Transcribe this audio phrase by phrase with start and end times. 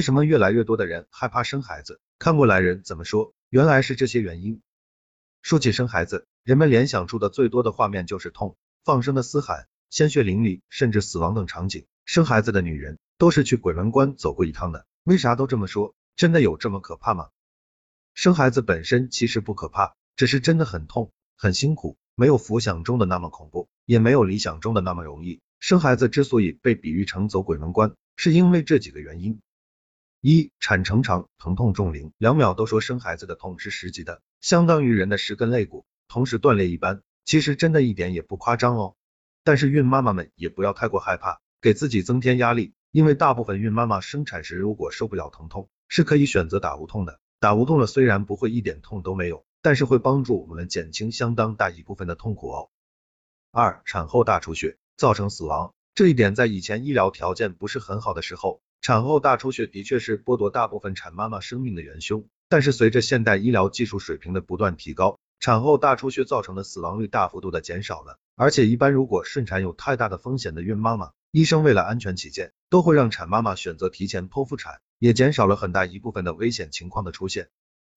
[0.00, 2.00] 为什么越来越多的人害怕生孩子？
[2.18, 3.34] 看过来人怎么说？
[3.50, 4.62] 原来是这些原因。
[5.42, 11.84] 说起生孩子，人们联想出的最多的画面就是痛、放声的嘶喊、鲜血淋漓，甚至死亡等场景。
[12.06, 14.86] 生孩子的女人都是去鬼门关走过一趟的。
[15.04, 15.94] 为啥都这么说？
[16.16, 17.28] 真的有这么可怕吗？
[18.14, 25.42] 生孩子本身其实不可怕，只是真的很痛、很辛苦，没有浮想中的那么恐怖，也没有理想中的那么容易。
[25.58, 29.38] 生孩子之所以被比喻成走鬼门关，是因为这几个原因。
[30.22, 38.96] 一产程长，疼痛重零，两秒都说生孩子的痛是十级的，相当于人的十根肋骨同时断裂一般，其实真的一点也不夸张哦。
[39.44, 47.18] 但是孕妈妈们也不要太过害怕，给自己增添压力，因为大部分孕妈妈生产时如果受不了疼痛，是可以选择打无痛的。
[47.38, 52.68] 打无痛了虽然不会一点痛都没有，但是会帮助我们减轻相当大一部分的痛苦哦。
[53.52, 58.60] 二产后大出血造成死亡，这一点在以前医疗条件不是很好的时候。
[58.82, 68.18] 产后大出血的确是剥夺大部分产妈妈生命的元凶，但是随着现代医疗技术水平的不断提高，产后大出血造成的死亡率大幅度的减少了。
[68.36, 77.48] 而且一般如果顺产有太大的风险的孕妈妈，医生为了安全起见，都会让产妈妈选择提前剖腹产，也减少了很大一部分的危险情况的出现。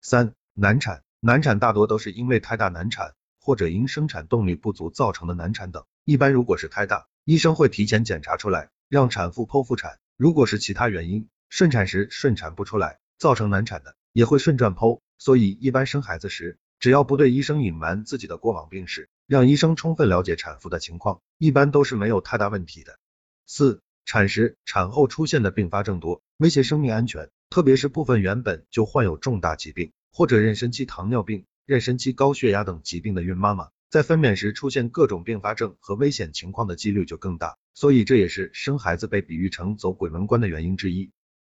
[0.00, 5.84] 三难产，难产大多都是因为胎大难产，或者因生产动力不足造成的难产等。
[6.04, 10.00] 一般如果是胎大，医生会提前检查出来，让产妇剖腹产。
[10.22, 15.00] 如果是其他原因，顺产时顺产不出来，造成难产的，也会顺转剖。
[15.18, 23.00] 所以一般生孩子时，只要不对医生隐瞒自己的过往病史，让医生充分了解产妇的情况，一般都是没有太大问题的。
[23.48, 33.70] 四、产时、产后出现的并发症多，威胁生命安全，特别是部分原本就患有重大疾病或者妊娠期糖尿病、妊娠期高血压等疾病的孕妈妈。
[33.92, 41.10] 在分娩时出现各种并发症和危险情况的几率就更大，所以这也是生孩子被比喻成走鬼门关的原因之一。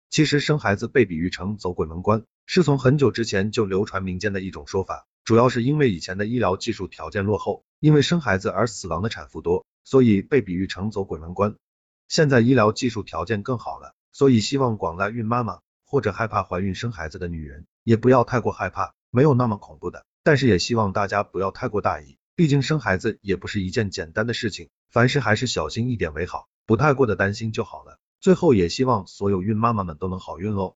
[0.09, 11.57] 其实生孩子被比喻成走鬼门关，是从很久之前就流传民间的一种说法，主要是因为以前的医疗技术条件落后，因为生孩子而死亡的产妇多，所以被比喻成走鬼门关。
[12.09, 20.07] 现在医疗技术条件更好了，所以希望广大孕妈妈或者害怕怀孕生孩子的女人也不要太过害怕，没有那么恐怖的。
[20.23, 22.17] 但是也希望大家不要太过大意。
[22.41, 27.99] 毕竟生孩子也不是一件简单的事情，凡事还是小心一点为好，不太过的担心就好了。
[28.19, 30.75] 最后也希望所有孕妈妈们都能好运哦。